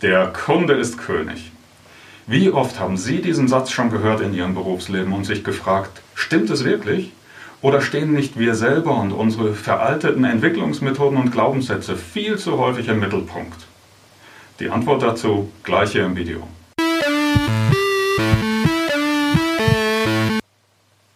Der 0.00 0.28
Kunde 0.28 0.74
ist 0.74 0.96
König. 0.96 1.50
Wie 2.28 2.50
oft 2.50 2.78
haben 2.78 2.96
Sie 2.96 3.20
diesen 3.20 3.48
Satz 3.48 3.72
schon 3.72 3.90
gehört 3.90 4.20
in 4.20 4.32
Ihrem 4.32 4.54
Berufsleben 4.54 5.12
und 5.12 5.24
sich 5.24 5.42
gefragt, 5.42 6.02
stimmt 6.14 6.50
es 6.50 6.62
wirklich? 6.62 7.10
Oder 7.62 7.80
stehen 7.80 8.12
nicht 8.12 8.38
wir 8.38 8.54
selber 8.54 8.94
und 8.94 9.10
unsere 9.10 9.54
veralteten 9.54 10.22
Entwicklungsmethoden 10.22 11.18
und 11.18 11.32
Glaubenssätze 11.32 11.96
viel 11.96 12.38
zu 12.38 12.58
häufig 12.58 12.86
im 12.86 13.00
Mittelpunkt? 13.00 13.66
Die 14.60 14.70
Antwort 14.70 15.02
dazu 15.02 15.50
gleich 15.64 15.90
hier 15.90 16.04
im 16.04 16.14
Video. 16.14 16.46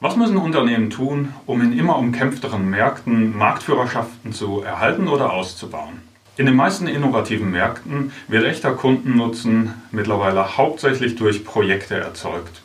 Was 0.01 0.17
müssen 0.17 0.39
Unternehmen 0.39 0.91
tun, 0.91 1.33
um 1.47 1.63
in 1.63 1.79
immer 1.79 1.97
umkämpfteren 1.99 2.69
Märkten 2.69 3.39
Marktführerschaften 3.39 4.33
zu 4.33 4.63
erhalten 4.63 5.07
oder 5.07 5.33
auszubauen? 5.33 6.12
In 6.39 6.47
den 6.47 6.57
meisten 6.57 6.87
innovativen 6.87 7.51
Märkten 7.51 8.11
wird 8.27 8.47
echter 8.47 8.73
Kundennutzen 8.73 9.75
mittlerweile 9.91 10.57
hauptsächlich 10.57 11.15
durch 11.17 11.45
Projekte 11.45 11.97
erzeugt. 11.97 12.63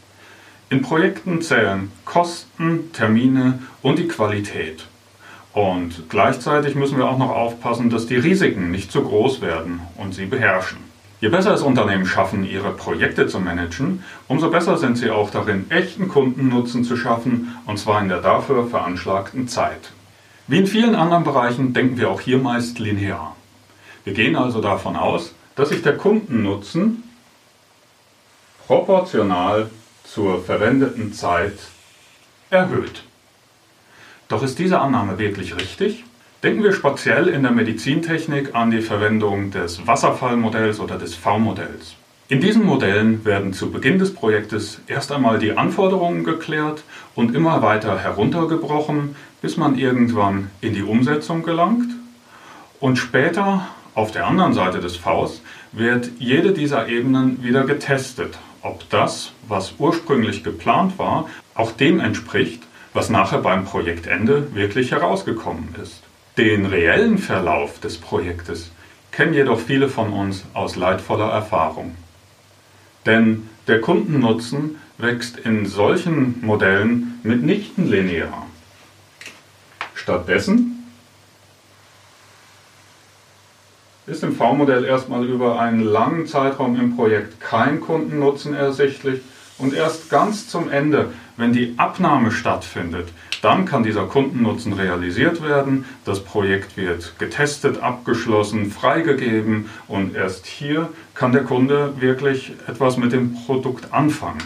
In 0.69 0.81
Projekten 0.81 1.41
zählen 1.41 1.91
Kosten, 2.05 2.93
Termine 2.93 3.59
und 3.81 3.99
die 3.99 4.07
Qualität. 4.07 4.85
Und 5.51 6.07
gleichzeitig 6.07 6.75
müssen 6.75 6.97
wir 6.97 7.09
auch 7.09 7.17
noch 7.17 7.31
aufpassen, 7.31 7.89
dass 7.89 8.07
die 8.07 8.15
Risiken 8.15 8.71
nicht 8.71 8.89
zu 8.89 9.01
groß 9.01 9.41
werden 9.41 9.81
und 9.97 10.15
sie 10.15 10.27
beherrschen. 10.27 10.77
Je 11.19 11.29
besser 11.29 11.53
es 11.53 11.61
Unternehmen 11.61 12.05
schaffen, 12.05 12.45
ihre 12.45 12.71
Projekte 12.71 13.27
zu 13.27 13.39
managen, 13.41 14.03
umso 14.29 14.49
besser 14.49 14.77
sind 14.77 14.97
sie 14.97 15.09
auch 15.09 15.29
darin, 15.29 15.69
echten 15.71 16.07
Kundennutzen 16.07 16.85
zu 16.85 16.95
schaffen, 16.95 17.55
und 17.65 17.79
zwar 17.79 18.01
in 18.01 18.07
der 18.07 18.21
dafür 18.21 18.67
veranschlagten 18.67 19.49
Zeit. 19.49 19.91
Wie 20.47 20.59
in 20.59 20.67
vielen 20.67 20.95
anderen 20.95 21.25
Bereichen 21.25 21.73
denken 21.73 21.97
wir 21.97 22.09
auch 22.09 22.21
hier 22.21 22.37
meist 22.37 22.79
linear. 22.79 23.36
Wir 24.07 24.13
gehen 24.13 24.37
also 24.37 24.61
davon 24.61 24.95
aus, 24.95 25.35
dass 25.57 25.67
sich 25.67 25.81
der 25.81 25.97
Kundennutzen 25.97 27.03
proportional 28.65 29.69
zur 30.05 30.41
verwendeten 30.41 31.11
Zeit 31.11 31.59
erhöht. 32.49 33.03
Doch 34.29 34.43
ist 34.43 34.59
diese 34.59 34.79
Annahme 34.79 35.19
wirklich 35.19 35.57
richtig? 35.57 36.05
Denken 36.41 36.63
wir 36.63 36.71
speziell 36.71 37.27
in 37.27 37.43
der 37.43 37.51
Medizintechnik 37.51 38.55
an 38.55 38.71
die 38.71 38.81
Verwendung 38.81 39.51
des 39.51 39.85
Wasserfallmodells 39.85 40.79
oder 40.79 40.97
des 40.97 41.13
V-Modells. 41.13 41.95
In 42.29 42.39
diesen 42.39 42.63
Modellen 42.63 43.25
werden 43.25 43.51
zu 43.51 43.71
Beginn 43.71 43.99
des 43.99 44.13
Projektes 44.13 44.79
erst 44.87 45.11
einmal 45.11 45.37
die 45.37 45.57
Anforderungen 45.57 46.23
geklärt 46.23 46.83
und 47.13 47.35
immer 47.35 47.61
weiter 47.61 47.99
heruntergebrochen, 47.99 49.17
bis 49.41 49.57
man 49.57 49.77
irgendwann 49.77 50.49
in 50.61 50.73
die 50.73 50.83
Umsetzung 50.83 51.43
gelangt 51.43 51.89
und 52.79 52.95
später 52.95 53.67
auf 53.97 54.11
der 54.11 54.27
anderen 54.27 54.53
Seite 54.53 54.79
des 54.79 54.95
Vs 54.95 55.41
wird 55.71 56.11
jede 56.19 56.53
dieser 56.53 56.87
Ebenen 56.87 57.41
wieder 57.41 57.63
getestet, 57.63 58.37
ob 58.61 58.87
das, 58.91 59.31
was 59.47 59.73
ursprünglich 59.79 60.43
geplant 60.43 60.99
war, 60.99 61.27
auch 61.55 61.71
dem 61.71 61.99
entspricht, 61.99 62.61
was 62.93 63.09
nachher 63.09 63.39
beim 63.39 63.65
Projektende 63.65 64.53
wirklich 64.53 64.91
herausgekommen 64.91 65.73
ist. 65.81 66.03
Den 66.37 66.67
reellen 66.67 67.17
Verlauf 67.17 67.79
des 67.79 67.97
Projektes 67.97 68.69
kennen 69.11 69.33
jedoch 69.33 69.59
viele 69.59 69.89
von 69.89 70.13
uns 70.13 70.45
aus 70.53 70.75
leidvoller 70.75 71.31
Erfahrung. 71.31 71.95
Denn 73.07 73.49
der 73.65 73.81
Kundennutzen 73.81 74.75
wächst 74.99 75.39
in 75.39 75.65
solchen 75.65 76.45
Modellen 76.45 77.19
mitnichten 77.23 77.89
linear. 77.89 78.45
Stattdessen 79.95 80.76
ist 84.07 84.23
im 84.23 84.33
V-Modell 84.33 84.85
erstmal 84.85 85.25
über 85.25 85.59
einen 85.59 85.81
langen 85.81 86.25
Zeitraum 86.25 86.79
im 86.79 86.95
Projekt 86.95 87.41
kein 87.41 87.81
Kundennutzen 87.81 88.53
ersichtlich 88.53 89.21
und 89.57 89.73
erst 89.73 90.09
ganz 90.09 90.47
zum 90.47 90.69
Ende, 90.69 91.11
wenn 91.35 91.51
die 91.51 91.73
Abnahme 91.77 92.31
stattfindet, 92.31 93.09
dann 93.41 93.65
kann 93.65 93.83
dieser 93.83 94.05
Kundennutzen 94.05 94.73
realisiert 94.73 95.43
werden, 95.43 95.85
das 96.05 96.23
Projekt 96.23 96.77
wird 96.77 97.19
getestet, 97.19 97.83
abgeschlossen, 97.83 98.71
freigegeben 98.71 99.69
und 99.87 100.15
erst 100.15 100.45
hier 100.45 100.89
kann 101.13 101.33
der 101.33 101.43
Kunde 101.43 101.93
wirklich 101.99 102.53
etwas 102.67 102.97
mit 102.97 103.11
dem 103.11 103.35
Produkt 103.45 103.93
anfangen. 103.93 104.41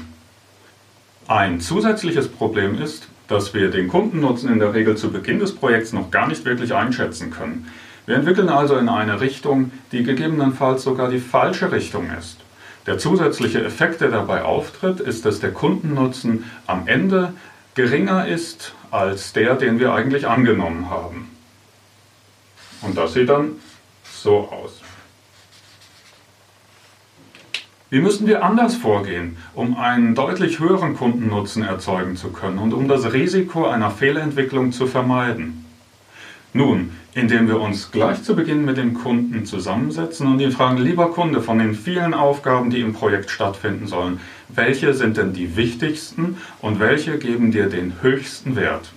Ein 1.27 1.61
zusätzliches 1.61 2.27
Problem 2.27 2.81
ist, 2.81 3.07
dass 3.27 3.53
wir 3.53 3.69
den 3.69 3.87
Kundennutzen 3.87 4.51
in 4.51 4.59
der 4.59 4.73
Regel 4.73 4.97
zu 4.97 5.11
Beginn 5.11 5.39
des 5.39 5.55
Projekts 5.55 5.93
noch 5.93 6.09
gar 6.09 6.27
nicht 6.27 6.43
wirklich 6.45 6.73
einschätzen 6.73 7.31
können. 7.31 7.67
Wir 8.05 8.15
entwickeln 8.15 8.49
also 8.49 8.77
in 8.77 8.89
eine 8.89 9.21
Richtung, 9.21 9.71
die 9.91 10.03
gegebenenfalls 10.03 10.83
sogar 10.83 11.09
die 11.09 11.19
falsche 11.19 11.71
Richtung 11.71 12.09
ist. 12.17 12.37
Der 12.87 12.97
zusätzliche 12.97 13.63
Effekt, 13.63 14.01
der 14.01 14.09
dabei 14.09 14.43
auftritt, 14.43 14.99
ist, 14.99 15.25
dass 15.25 15.39
der 15.39 15.51
Kundennutzen 15.51 16.45
am 16.65 16.87
Ende 16.87 17.33
geringer 17.75 18.27
ist 18.27 18.73
als 18.89 19.33
der, 19.33 19.55
den 19.55 19.79
wir 19.79 19.93
eigentlich 19.93 20.27
angenommen 20.27 20.89
haben. 20.89 21.29
Und 22.81 22.97
das 22.97 23.13
sieht 23.13 23.29
dann 23.29 23.53
so 24.11 24.49
aus. 24.49 24.81
Wie 27.91 27.99
müssen 27.99 28.25
wir 28.25 28.43
anders 28.43 28.75
vorgehen, 28.75 29.37
um 29.53 29.77
einen 29.77 30.15
deutlich 30.15 30.59
höheren 30.59 30.95
Kundennutzen 30.95 31.63
erzeugen 31.63 32.15
zu 32.15 32.29
können 32.29 32.57
und 32.57 32.73
um 32.73 32.87
das 32.87 33.11
Risiko 33.13 33.67
einer 33.67 33.91
Fehlentwicklung 33.91 34.71
zu 34.71 34.87
vermeiden? 34.87 35.60
Nun, 36.53 36.91
indem 37.13 37.47
wir 37.47 37.61
uns 37.61 37.91
gleich 37.91 38.23
zu 38.23 38.35
Beginn 38.35 38.65
mit 38.65 38.75
dem 38.75 38.93
Kunden 38.93 39.45
zusammensetzen 39.45 40.27
und 40.27 40.39
ihn 40.41 40.51
fragen, 40.51 40.77
lieber 40.77 41.11
Kunde, 41.11 41.41
von 41.41 41.59
den 41.59 41.73
vielen 41.73 42.13
Aufgaben, 42.13 42.69
die 42.69 42.81
im 42.81 42.93
Projekt 42.93 43.31
stattfinden 43.31 43.87
sollen, 43.87 44.19
welche 44.49 44.93
sind 44.93 45.15
denn 45.15 45.33
die 45.33 45.55
wichtigsten 45.55 46.37
und 46.59 46.79
welche 46.79 47.17
geben 47.17 47.51
dir 47.51 47.67
den 47.67 48.01
höchsten 48.01 48.57
Wert? 48.57 48.91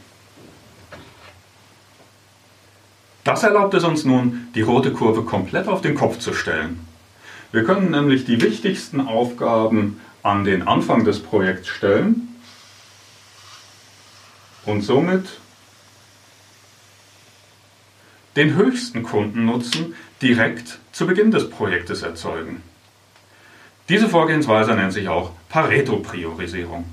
Das 3.23 3.43
erlaubt 3.43 3.73
es 3.75 3.85
uns 3.85 4.05
nun, 4.05 4.49
die 4.55 4.63
rote 4.63 4.93
Kurve 4.93 5.23
komplett 5.23 5.69
auf 5.69 5.81
den 5.81 5.95
Kopf 5.95 6.19
zu 6.19 6.35
stellen. 6.35 6.81
Wir 7.53 7.63
können 7.63 7.91
nämlich 7.91 8.25
die 8.25 8.43
wichtigsten 8.43 9.01
Aufgaben 9.01 10.01
an 10.25 10.45
den 10.45 10.67
Anfang 10.67 11.05
des 11.05 11.21
Projekts 11.21 11.69
stellen 11.69 12.35
und 14.67 14.83
somit 14.83 15.39
den 18.37 18.55
höchsten 18.57 19.03
Kundennutzen 19.03 19.95
direkt 20.21 20.79
zu 20.93 21.07
Beginn 21.07 21.31
des 21.31 21.51
Projektes 21.51 22.03
erzeugen. 22.03 22.63
Diese 23.89 24.09
Vorgehensweise 24.09 24.75
nennt 24.75 24.93
sich 24.93 25.09
auch 25.09 25.33
Pareto-Priorisierung. 25.51 26.87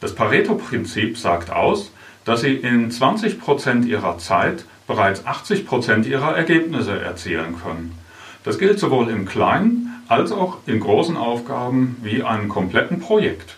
Das 0.00 0.14
Pareto-Prinzip 0.14 1.18
sagt 1.18 1.50
aus, 1.50 1.90
dass 2.24 2.42
Sie 2.42 2.54
in 2.54 2.90
20% 2.90 3.84
Ihrer 3.86 4.18
Zeit 4.18 4.64
bereits 4.86 5.26
80% 5.26 6.04
Ihrer 6.04 6.36
Ergebnisse 6.36 7.00
erzielen 7.00 7.56
können. 7.62 7.98
Das 8.44 8.58
gilt 8.58 8.78
sowohl 8.78 9.08
im 9.10 9.26
kleinen 9.26 10.02
als 10.08 10.32
auch 10.32 10.58
in 10.66 10.80
großen 10.80 11.16
Aufgaben 11.16 11.96
wie 12.02 12.22
einem 12.22 12.48
kompletten 12.48 13.00
Projekt. 13.00 13.56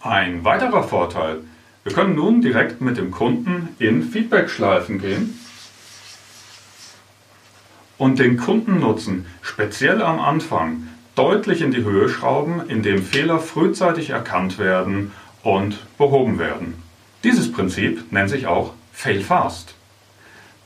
Ein 0.00 0.44
weiterer 0.44 0.82
Vorteil, 0.82 1.40
wir 1.84 1.92
können 1.92 2.14
nun 2.14 2.40
direkt 2.40 2.80
mit 2.80 2.96
dem 2.96 3.10
Kunden 3.10 3.68
in 3.78 4.02
Feedback-Schleifen 4.02 5.00
gehen 5.00 5.38
und 7.98 8.18
den 8.18 8.36
Kundennutzen 8.36 9.26
speziell 9.42 10.02
am 10.02 10.20
Anfang 10.20 10.88
deutlich 11.14 11.62
in 11.62 11.70
die 11.70 11.84
Höhe 11.84 12.08
schrauben, 12.08 12.62
indem 12.68 13.02
Fehler 13.02 13.38
frühzeitig 13.38 14.10
erkannt 14.10 14.58
werden 14.58 15.12
und 15.42 15.78
behoben 15.96 16.38
werden. 16.38 16.74
Dieses 17.24 17.50
Prinzip 17.50 18.12
nennt 18.12 18.30
sich 18.30 18.46
auch 18.46 18.74
Fail 18.92 19.22
Fast. 19.22 19.74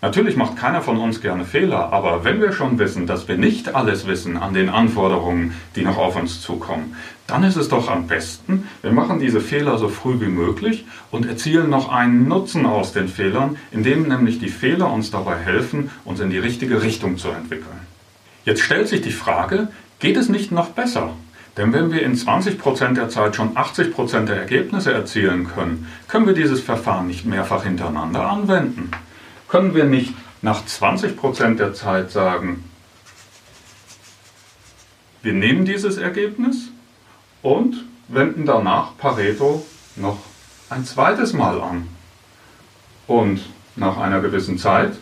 Natürlich 0.02 0.36
macht 0.36 0.56
keiner 0.56 0.80
von 0.80 0.96
uns 0.96 1.20
gerne 1.20 1.44
Fehler, 1.44 1.92
aber 1.92 2.24
wenn 2.24 2.40
wir 2.40 2.52
schon 2.52 2.78
wissen, 2.78 3.06
dass 3.06 3.28
wir 3.28 3.36
nicht 3.36 3.74
alles 3.74 4.06
wissen 4.06 4.38
an 4.38 4.54
den 4.54 4.70
Anforderungen, 4.70 5.54
die 5.76 5.82
noch 5.82 5.98
auf 5.98 6.16
uns 6.16 6.40
zukommen, 6.40 6.96
dann 7.26 7.44
ist 7.44 7.56
es 7.56 7.68
doch 7.68 7.90
am 7.90 8.06
besten, 8.06 8.66
wir 8.80 8.92
machen 8.92 9.20
diese 9.20 9.42
Fehler 9.42 9.76
so 9.76 9.88
früh 9.88 10.18
wie 10.20 10.30
möglich 10.30 10.86
und 11.10 11.26
erzielen 11.26 11.68
noch 11.68 11.92
einen 11.92 12.28
Nutzen 12.28 12.64
aus 12.64 12.94
den 12.94 13.08
Fehlern, 13.08 13.56
indem 13.72 14.08
nämlich 14.08 14.38
die 14.38 14.48
Fehler 14.48 14.90
uns 14.90 15.10
dabei 15.10 15.36
helfen, 15.36 15.90
uns 16.06 16.20
in 16.20 16.30
die 16.30 16.38
richtige 16.38 16.82
Richtung 16.82 17.18
zu 17.18 17.28
entwickeln. 17.28 17.80
Jetzt 18.46 18.62
stellt 18.62 18.88
sich 18.88 19.02
die 19.02 19.12
Frage, 19.12 19.68
geht 19.98 20.16
es 20.16 20.30
nicht 20.30 20.50
noch 20.50 20.70
besser? 20.70 21.10
Denn 21.58 21.74
wenn 21.74 21.92
wir 21.92 22.02
in 22.02 22.14
20% 22.14 22.94
der 22.94 23.10
Zeit 23.10 23.36
schon 23.36 23.54
80% 23.54 24.24
der 24.24 24.36
Ergebnisse 24.36 24.94
erzielen 24.94 25.46
können, 25.46 25.88
können 26.08 26.26
wir 26.26 26.32
dieses 26.32 26.60
Verfahren 26.60 27.06
nicht 27.06 27.26
mehrfach 27.26 27.64
hintereinander 27.64 28.26
anwenden. 28.26 28.90
Können 29.50 29.74
wir 29.74 29.84
nicht 29.84 30.14
nach 30.42 30.64
20% 30.64 31.56
der 31.56 31.74
Zeit 31.74 32.10
sagen, 32.10 32.64
wir 35.22 35.32
nehmen 35.32 35.64
dieses 35.64 35.98
Ergebnis 35.98 36.70
und 37.42 37.84
wenden 38.08 38.46
danach 38.46 38.96
Pareto 38.96 39.66
noch 39.96 40.18
ein 40.70 40.84
zweites 40.84 41.32
Mal 41.32 41.60
an. 41.60 41.88
Und 43.06 43.40
nach 43.76 43.98
einer 43.98 44.20
gewissen 44.20 44.56
Zeit 44.56 44.92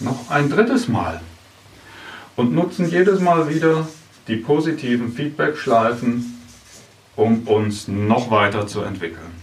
noch 0.00 0.30
ein 0.30 0.48
drittes 0.48 0.88
Mal. 0.88 1.20
und 2.36 2.54
nutzen 2.54 2.88
jedes 2.88 3.20
Mal 3.20 3.50
wieder 3.50 3.86
die 4.26 4.36
positiven 4.36 5.12
Feedback-Schleifen, 5.12 6.42
um 7.16 7.42
uns 7.46 7.86
noch 7.86 8.30
weiter 8.30 8.66
zu 8.66 8.80
entwickeln. 8.80 9.34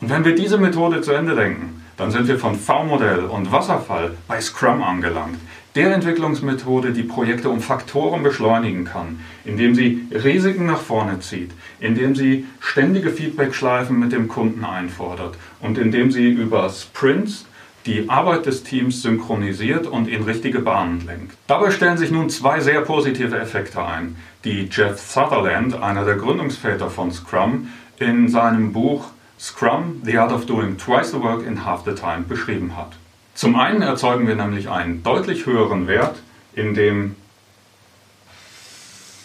Und 0.00 0.08
wenn 0.08 0.24
wir 0.24 0.34
diese 0.34 0.56
Methode 0.56 1.02
zu 1.02 1.12
Ende 1.12 1.34
denken, 1.34 1.81
dann 1.96 2.10
sind 2.10 2.28
wir 2.28 2.38
von 2.38 2.56
V-Modell 2.56 3.24
und 3.24 3.52
Wasserfall 3.52 4.12
bei 4.28 4.40
Scrum 4.40 4.82
angelangt, 4.82 5.38
der 5.74 5.94
Entwicklungsmethode, 5.94 6.92
die 6.92 7.02
Projekte 7.02 7.48
um 7.48 7.60
Faktoren 7.60 8.22
beschleunigen 8.22 8.84
kann, 8.84 9.20
indem 9.44 9.74
sie 9.74 10.06
Risiken 10.12 10.66
nach 10.66 10.80
vorne 10.80 11.20
zieht, 11.20 11.50
indem 11.80 12.14
sie 12.14 12.46
ständige 12.60 13.10
Feedback-Schleifen 13.10 13.98
mit 13.98 14.12
dem 14.12 14.28
Kunden 14.28 14.64
einfordert 14.64 15.36
und 15.60 15.78
indem 15.78 16.10
sie 16.10 16.28
über 16.28 16.68
Sprints 16.68 17.46
die 17.86 18.08
Arbeit 18.08 18.46
des 18.46 18.62
Teams 18.62 19.02
synchronisiert 19.02 19.86
und 19.86 20.08
in 20.08 20.22
richtige 20.22 20.60
Bahnen 20.60 21.04
lenkt. 21.06 21.36
Dabei 21.46 21.70
stellen 21.70 21.96
sich 21.96 22.10
nun 22.10 22.30
zwei 22.30 22.60
sehr 22.60 22.82
positive 22.82 23.36
Effekte 23.36 23.84
ein, 23.84 24.16
die 24.44 24.68
Jeff 24.70 25.00
Sutherland, 25.00 25.74
einer 25.82 26.04
der 26.04 26.16
Gründungsväter 26.16 26.90
von 26.90 27.10
Scrum, 27.10 27.68
in 27.98 28.28
seinem 28.28 28.72
Buch 28.72 29.06
Scrum, 29.42 30.00
The 30.04 30.16
Art 30.18 30.32
of 30.32 30.46
Doing 30.46 30.78
Twice 30.78 31.10
the 31.10 31.20
Work 31.20 31.44
in 31.44 31.66
Half 31.66 31.84
the 31.84 31.94
Time 31.94 32.22
beschrieben 32.28 32.76
hat. 32.76 32.92
Zum 33.34 33.56
einen 33.56 33.82
erzeugen 33.82 34.26
wir 34.26 34.36
nämlich 34.36 34.70
einen 34.70 35.02
deutlich 35.02 35.44
höheren 35.44 35.88
Wert, 35.88 36.16
indem 36.54 37.16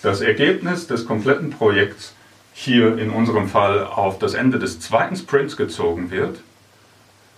das 0.02 0.22
Ergebnis 0.22 0.88
des 0.88 1.06
kompletten 1.06 1.52
Projekts 1.52 2.14
hier 2.54 2.98
in 2.98 3.12
unserem 3.12 3.48
Fall 3.48 3.86
auf 3.86 4.18
das 4.18 4.34
Ende 4.34 4.58
des 4.58 4.80
zweiten 4.80 5.16
Sprints 5.16 5.56
gezogen 5.56 6.10
wird 6.10 6.40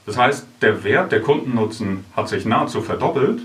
das 0.09 0.17
heißt, 0.17 0.47
der 0.63 0.83
Wert 0.83 1.11
der 1.11 1.21
Kundennutzen 1.21 2.03
hat 2.15 2.29
sich 2.29 2.43
nahezu 2.43 2.81
verdoppelt. 2.81 3.41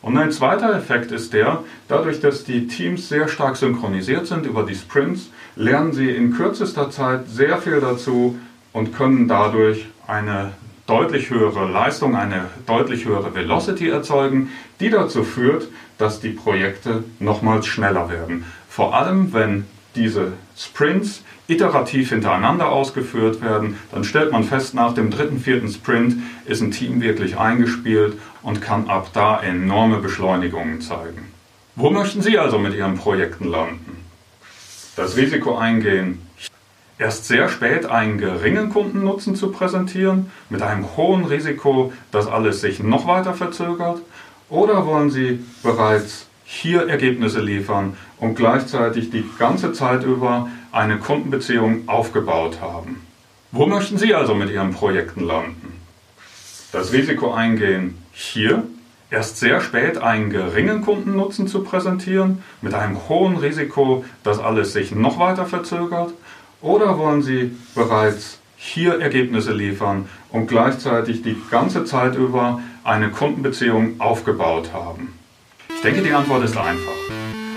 Und 0.00 0.16
ein 0.16 0.32
zweiter 0.32 0.74
Effekt 0.74 1.12
ist 1.12 1.34
der, 1.34 1.64
dadurch, 1.86 2.20
dass 2.20 2.44
die 2.44 2.66
Teams 2.66 3.10
sehr 3.10 3.28
stark 3.28 3.56
synchronisiert 3.56 4.26
sind 4.26 4.46
über 4.46 4.62
die 4.62 4.74
Sprints, 4.74 5.28
lernen 5.54 5.92
sie 5.92 6.08
in 6.08 6.32
kürzester 6.32 6.90
Zeit 6.90 7.28
sehr 7.28 7.58
viel 7.58 7.82
dazu 7.82 8.38
und 8.72 8.94
können 8.96 9.28
dadurch 9.28 9.86
eine 10.06 10.52
deutlich 10.86 11.30
höhere 11.30 11.70
Leistung, 11.70 12.16
eine 12.16 12.46
deutlich 12.66 13.04
höhere 13.04 13.34
Velocity 13.34 13.88
erzeugen, 13.88 14.50
die 14.80 14.90
dazu 14.90 15.22
führt, 15.22 15.68
dass 15.98 16.20
die 16.20 16.30
Projekte 16.30 17.04
nochmals 17.18 17.66
schneller 17.66 18.08
werden. 18.08 18.44
Vor 18.68 18.94
allem, 18.94 19.32
wenn 19.32 19.66
diese 19.94 20.32
Sprints 20.56 21.22
iterativ 21.48 22.10
hintereinander 22.10 22.68
ausgeführt 22.70 23.42
werden, 23.42 23.78
dann 23.90 24.04
stellt 24.04 24.32
man 24.32 24.44
fest, 24.44 24.74
nach 24.74 24.94
dem 24.94 25.10
dritten, 25.10 25.40
vierten 25.40 25.68
Sprint 25.68 26.16
ist 26.44 26.60
ein 26.60 26.70
Team 26.70 27.00
wirklich 27.00 27.38
eingespielt 27.38 28.18
und 28.42 28.62
kann 28.62 28.88
ab 28.88 29.10
da 29.12 29.40
enorme 29.40 29.98
Beschleunigungen 29.98 30.80
zeigen. 30.80 31.32
Wo 31.74 31.90
möchten 31.90 32.22
Sie 32.22 32.38
also 32.38 32.58
mit 32.58 32.74
Ihren 32.74 32.96
Projekten 32.96 33.48
landen? 33.48 34.04
Das 34.96 35.16
Risiko 35.16 35.56
eingehen, 35.56 36.20
erst 36.98 37.26
sehr 37.26 37.48
spät 37.48 37.86
einen 37.86 38.18
geringen 38.18 38.70
Kundennutzen 38.70 39.36
zu 39.36 39.50
präsentieren, 39.50 40.30
mit 40.50 40.62
einem 40.62 40.96
hohen 40.96 41.24
Risiko, 41.24 41.92
dass 42.10 42.26
alles 42.26 42.60
sich 42.60 42.82
noch 42.82 43.06
weiter 43.06 43.34
verzögert? 43.34 44.00
Oder 44.48 44.86
wollen 44.86 45.10
Sie 45.10 45.44
bereits 45.62 46.28
hier 46.50 46.88
Ergebnisse 46.88 47.40
liefern 47.40 47.94
und 48.16 48.34
gleichzeitig 48.34 49.10
die 49.10 49.24
ganze 49.38 49.74
Zeit 49.74 50.02
über 50.02 50.48
eine 50.72 50.96
Kundenbeziehung 50.96 51.86
aufgebaut 51.86 52.62
haben. 52.62 53.06
Wo 53.52 53.66
möchten 53.66 53.98
Sie 53.98 54.14
also 54.14 54.34
mit 54.34 54.50
Ihren 54.50 54.72
Projekten 54.72 55.24
landen? 55.24 55.78
Das 56.72 56.92
Risiko 56.92 57.32
eingehen, 57.32 57.98
hier 58.12 58.62
erst 59.10 59.38
sehr 59.38 59.60
spät 59.60 59.98
einen 59.98 60.30
geringen 60.30 60.80
Kundennutzen 60.80 61.48
zu 61.48 61.62
präsentieren, 61.62 62.42
mit 62.62 62.72
einem 62.72 63.08
hohen 63.10 63.36
Risiko, 63.36 64.04
dass 64.22 64.38
alles 64.38 64.72
sich 64.72 64.92
noch 64.92 65.18
weiter 65.18 65.44
verzögert? 65.44 66.12
Oder 66.60 66.98
wollen 66.98 67.22
Sie 67.22 67.56
bereits 67.76 68.40
hier 68.56 69.00
Ergebnisse 69.00 69.52
liefern 69.52 70.08
und 70.30 70.48
gleichzeitig 70.48 71.22
die 71.22 71.36
ganze 71.50 71.84
Zeit 71.84 72.16
über 72.16 72.60
eine 72.82 73.10
Kundenbeziehung 73.10 74.00
aufgebaut 74.00 74.72
haben? 74.72 75.12
Ich 75.68 75.82
denke, 75.82 76.02
die 76.02 76.12
Antwort 76.12 76.42
ist 76.42 76.56
einfach. 76.56 76.98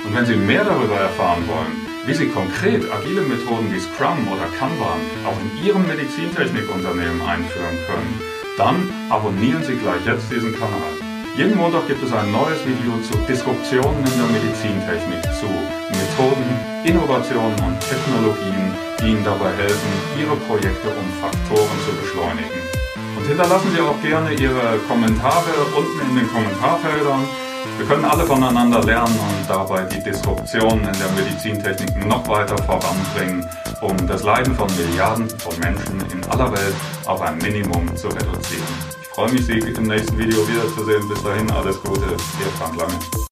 Und 0.06 0.16
wenn 0.16 0.26
Sie 0.28 0.36
mehr 0.36 0.64
darüber 0.64 0.98
erfahren 0.98 1.44
wollen, 1.48 1.88
wie 2.06 2.14
Sie 2.14 2.28
konkret 2.28 2.84
agile 2.92 3.22
Methoden 3.22 3.74
wie 3.74 3.80
Scrum 3.80 4.28
oder 4.28 4.46
Kanban 4.60 5.00
auch 5.26 5.38
in 5.42 5.66
Ihrem 5.66 5.88
Medizintechnikunternehmen 5.88 7.22
einführen 7.22 7.78
können, 7.88 8.22
dann 8.58 8.90
abonnieren 9.10 9.64
Sie 9.64 9.78
gleich 9.78 10.06
jetzt 10.06 10.32
diesen 10.32 10.54
Kanal. 10.54 11.01
Jeden 11.38 11.56
Montag 11.56 11.88
gibt 11.88 12.04
es 12.04 12.12
ein 12.12 12.30
neues 12.30 12.60
Video 12.66 12.92
zu 13.08 13.18
Disruptionen 13.26 14.04
in 14.04 14.18
der 14.20 14.28
Medizintechnik, 14.36 15.24
zu 15.40 15.48
Methoden, 15.48 16.60
Innovationen 16.84 17.56
und 17.64 17.80
Technologien, 17.80 18.76
die 19.00 19.12
Ihnen 19.12 19.24
dabei 19.24 19.50
helfen, 19.56 19.92
Ihre 20.20 20.36
Projekte 20.36 20.90
um 20.90 21.08
Faktoren 21.22 21.78
zu 21.88 21.96
beschleunigen. 22.02 22.60
Und 23.18 23.26
hinterlassen 23.26 23.72
Sie 23.74 23.80
auch 23.80 24.00
gerne 24.02 24.34
Ihre 24.34 24.78
Kommentare 24.90 25.52
unten 25.78 26.10
in 26.10 26.18
den 26.18 26.28
Kommentarfeldern. 26.34 27.24
Wir 27.78 27.86
können 27.88 28.04
alle 28.04 28.26
voneinander 28.26 28.84
lernen 28.84 29.18
und 29.18 29.50
dabei 29.50 29.84
die 29.84 30.04
Disruption 30.04 30.80
in 30.80 31.00
der 31.00 31.12
Medizintechnik 31.16 32.08
noch 32.08 32.28
weiter 32.28 32.58
voranbringen, 32.58 33.48
um 33.80 33.96
das 34.06 34.24
Leiden 34.24 34.54
von 34.54 34.68
Milliarden 34.76 35.30
von 35.30 35.58
Menschen 35.60 36.02
in 36.12 36.24
aller 36.30 36.52
Welt 36.52 36.76
auf 37.06 37.22
ein 37.22 37.38
Minimum 37.38 37.96
zu 37.96 38.10
reduzieren. 38.10 39.01
Freue 39.14 39.34
mich, 39.34 39.46
Sie 39.46 39.60
im 39.60 39.84
nächsten 39.84 40.18
Video 40.18 40.48
wiederzusehen. 40.48 41.08
Bis 41.10 41.22
dahin 41.22 41.52
alles 41.52 41.82
Gute, 41.84 42.06
Ihr 42.12 42.52
Frank 42.58 42.78
Lange. 42.78 42.98